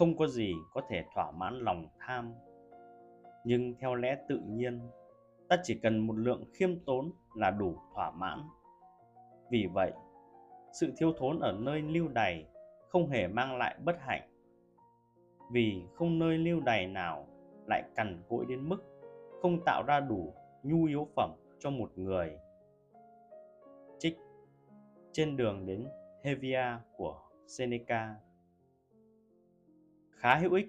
không 0.00 0.16
có 0.16 0.26
gì 0.26 0.54
có 0.72 0.80
thể 0.88 1.04
thỏa 1.14 1.30
mãn 1.30 1.58
lòng 1.58 1.88
tham. 1.98 2.34
Nhưng 3.44 3.74
theo 3.80 3.94
lẽ 3.94 4.16
tự 4.28 4.40
nhiên, 4.46 4.80
ta 5.48 5.56
chỉ 5.62 5.74
cần 5.74 5.98
một 5.98 6.12
lượng 6.12 6.44
khiêm 6.52 6.84
tốn 6.86 7.12
là 7.34 7.50
đủ 7.50 7.76
thỏa 7.94 8.10
mãn. 8.10 8.38
Vì 9.50 9.66
vậy, 9.72 9.92
sự 10.72 10.92
thiếu 10.96 11.12
thốn 11.18 11.40
ở 11.40 11.52
nơi 11.60 11.82
lưu 11.82 12.08
đày 12.08 12.46
không 12.88 13.08
hề 13.08 13.28
mang 13.28 13.58
lại 13.58 13.76
bất 13.84 13.96
hạnh. 14.00 14.30
Vì 15.52 15.82
không 15.94 16.18
nơi 16.18 16.38
lưu 16.38 16.60
đày 16.60 16.86
nào 16.86 17.26
lại 17.66 17.82
cằn 17.94 18.22
cỗi 18.28 18.44
đến 18.48 18.68
mức 18.68 18.84
không 19.42 19.64
tạo 19.66 19.82
ra 19.86 20.00
đủ 20.00 20.34
nhu 20.62 20.84
yếu 20.84 21.08
phẩm 21.16 21.30
cho 21.58 21.70
một 21.70 21.92
người. 21.96 22.38
Trích 23.98 24.18
trên 25.12 25.36
đường 25.36 25.66
đến 25.66 25.88
Hevia 26.24 26.78
của 26.96 27.22
Seneca 27.46 28.14
khá 30.20 30.36
hữu 30.36 30.52
ích 30.52 30.66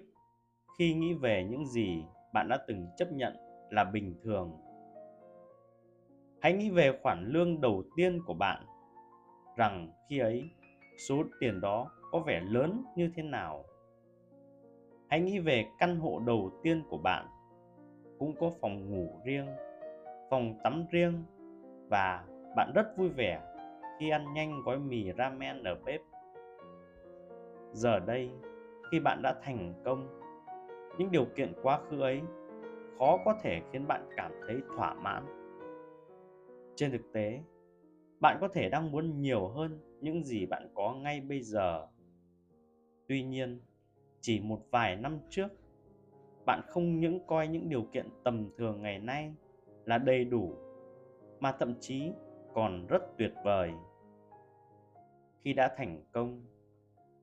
khi 0.78 0.94
nghĩ 0.94 1.14
về 1.14 1.44
những 1.50 1.66
gì 1.66 2.04
bạn 2.32 2.48
đã 2.48 2.58
từng 2.66 2.86
chấp 2.96 3.12
nhận 3.12 3.36
là 3.70 3.84
bình 3.84 4.14
thường. 4.22 4.58
Hãy 6.40 6.52
nghĩ 6.52 6.70
về 6.70 6.98
khoản 7.02 7.26
lương 7.28 7.60
đầu 7.60 7.82
tiên 7.96 8.20
của 8.26 8.34
bạn, 8.34 8.66
rằng 9.56 9.92
khi 10.08 10.18
ấy 10.18 10.50
số 11.08 11.22
tiền 11.40 11.60
đó 11.60 11.90
có 12.10 12.18
vẻ 12.18 12.40
lớn 12.40 12.84
như 12.96 13.10
thế 13.16 13.22
nào. 13.22 13.64
Hãy 15.08 15.20
nghĩ 15.20 15.38
về 15.38 15.66
căn 15.78 15.96
hộ 15.96 16.18
đầu 16.26 16.50
tiên 16.62 16.82
của 16.88 16.98
bạn, 16.98 17.26
cũng 18.18 18.34
có 18.40 18.50
phòng 18.60 18.90
ngủ 18.90 19.20
riêng, 19.24 19.46
phòng 20.30 20.58
tắm 20.64 20.84
riêng 20.90 21.24
và 21.88 22.24
bạn 22.56 22.72
rất 22.74 22.96
vui 22.96 23.08
vẻ 23.08 23.42
khi 24.00 24.10
ăn 24.10 24.34
nhanh 24.34 24.62
gói 24.64 24.78
mì 24.78 25.12
ramen 25.18 25.62
ở 25.64 25.74
bếp. 25.84 26.00
Giờ 27.72 27.98
đây 27.98 28.30
khi 28.92 29.00
bạn 29.00 29.22
đã 29.22 29.34
thành 29.42 29.74
công. 29.84 30.20
Những 30.98 31.10
điều 31.10 31.24
kiện 31.24 31.52
quá 31.62 31.80
khứ 31.90 32.00
ấy 32.00 32.20
khó 32.98 33.18
có 33.24 33.38
thể 33.42 33.60
khiến 33.72 33.86
bạn 33.86 34.08
cảm 34.16 34.32
thấy 34.46 34.56
thỏa 34.76 34.94
mãn. 34.94 35.24
Trên 36.76 36.90
thực 36.90 37.12
tế, 37.12 37.40
bạn 38.20 38.38
có 38.40 38.48
thể 38.48 38.68
đang 38.68 38.90
muốn 38.92 39.20
nhiều 39.20 39.48
hơn 39.48 39.78
những 40.00 40.24
gì 40.24 40.46
bạn 40.46 40.68
có 40.74 40.94
ngay 40.94 41.20
bây 41.20 41.40
giờ. 41.40 41.86
Tuy 43.08 43.22
nhiên, 43.22 43.60
chỉ 44.20 44.40
một 44.40 44.60
vài 44.70 44.96
năm 44.96 45.18
trước, 45.30 45.48
bạn 46.46 46.60
không 46.66 47.00
những 47.00 47.26
coi 47.26 47.48
những 47.48 47.68
điều 47.68 47.82
kiện 47.82 48.08
tầm 48.24 48.50
thường 48.56 48.82
ngày 48.82 48.98
nay 48.98 49.34
là 49.84 49.98
đầy 49.98 50.24
đủ, 50.24 50.54
mà 51.40 51.52
thậm 51.52 51.74
chí 51.80 52.12
còn 52.54 52.86
rất 52.86 53.02
tuyệt 53.18 53.32
vời. 53.44 53.72
Khi 55.44 55.52
đã 55.52 55.74
thành 55.76 56.02
công, 56.12 56.42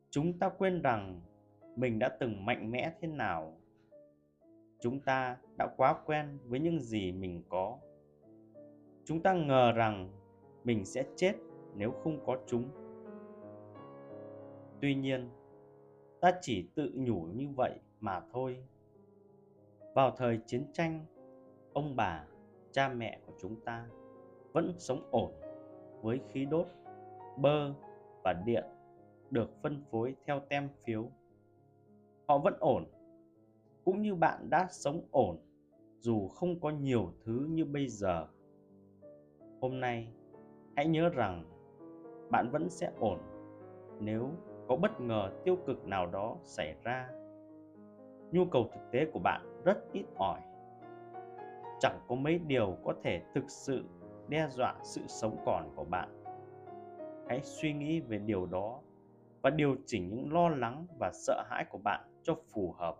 chúng 0.09 0.39
ta 0.39 0.49
quên 0.49 0.81
rằng 0.81 1.21
mình 1.75 1.99
đã 1.99 2.09
từng 2.19 2.45
mạnh 2.45 2.71
mẽ 2.71 2.93
thế 3.01 3.07
nào? 3.07 3.57
Chúng 4.79 4.99
ta 4.99 5.37
đã 5.57 5.67
quá 5.77 5.95
quen 6.05 6.37
với 6.45 6.59
những 6.59 6.79
gì 6.79 7.11
mình 7.11 7.43
có. 7.49 7.77
Chúng 9.05 9.23
ta 9.23 9.33
ngờ 9.33 9.71
rằng 9.71 10.09
mình 10.63 10.85
sẽ 10.85 11.03
chết 11.15 11.33
nếu 11.75 11.91
không 11.91 12.25
có 12.25 12.37
chúng. 12.47 12.69
Tuy 14.81 14.95
nhiên, 14.95 15.29
ta 16.21 16.31
chỉ 16.41 16.69
tự 16.75 16.91
nhủ 16.95 17.21
như 17.21 17.47
vậy 17.55 17.79
mà 17.99 18.21
thôi. 18.33 18.63
Vào 19.95 20.11
thời 20.11 20.39
chiến 20.45 20.65
tranh, 20.73 21.05
ông 21.73 21.95
bà, 21.95 22.25
cha 22.71 22.89
mẹ 22.89 23.19
của 23.25 23.33
chúng 23.39 23.55
ta 23.65 23.87
vẫn 24.53 24.73
sống 24.77 25.09
ổn 25.11 25.31
với 26.01 26.19
khí 26.29 26.45
đốt, 26.45 26.67
bơ 27.37 27.73
và 28.23 28.33
điện 28.33 28.63
được 29.29 29.49
phân 29.61 29.83
phối 29.91 30.15
theo 30.25 30.39
tem 30.39 30.69
phiếu 30.83 31.11
họ 32.29 32.37
vẫn 32.37 32.53
ổn, 32.59 32.85
cũng 33.85 34.01
như 34.01 34.15
bạn 34.15 34.49
đã 34.49 34.67
sống 34.71 35.01
ổn, 35.11 35.37
dù 35.99 36.27
không 36.27 36.59
có 36.59 36.69
nhiều 36.69 37.11
thứ 37.25 37.47
như 37.49 37.65
bây 37.65 37.87
giờ. 37.87 38.27
Hôm 39.61 39.79
nay, 39.79 40.13
hãy 40.75 40.87
nhớ 40.87 41.09
rằng 41.09 41.43
bạn 42.31 42.49
vẫn 42.51 42.69
sẽ 42.69 42.91
ổn 42.99 43.19
nếu 43.99 44.29
có 44.67 44.75
bất 44.75 45.01
ngờ 45.01 45.31
tiêu 45.43 45.57
cực 45.67 45.85
nào 45.85 46.05
đó 46.07 46.37
xảy 46.43 46.75
ra. 46.83 47.09
Nhu 48.31 48.45
cầu 48.45 48.69
thực 48.73 48.91
tế 48.91 49.05
của 49.13 49.19
bạn 49.19 49.61
rất 49.65 49.77
ít 49.93 50.05
ỏi. 50.15 50.39
Chẳng 51.79 51.99
có 52.07 52.15
mấy 52.15 52.39
điều 52.39 52.77
có 52.83 52.93
thể 53.03 53.21
thực 53.35 53.43
sự 53.47 53.83
đe 54.27 54.47
dọa 54.49 54.75
sự 54.83 55.01
sống 55.07 55.37
còn 55.45 55.69
của 55.75 55.85
bạn. 55.85 56.23
Hãy 57.27 57.41
suy 57.43 57.73
nghĩ 57.73 57.99
về 57.99 58.17
điều 58.17 58.45
đó 58.45 58.79
và 59.41 59.49
điều 59.49 59.75
chỉnh 59.85 60.15
những 60.15 60.33
lo 60.33 60.49
lắng 60.49 60.85
và 60.99 61.11
sợ 61.13 61.43
hãi 61.49 61.65
của 61.69 61.79
bạn 61.83 62.09
cho 62.29 62.35
phù 62.53 62.75
hợp 62.77 62.95